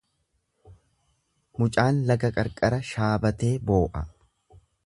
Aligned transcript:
Mucaan 1.59 2.01
laga 2.13 2.33
qarqara 2.39 2.83
shaabatee 2.93 3.55
boo'a. 3.71 4.07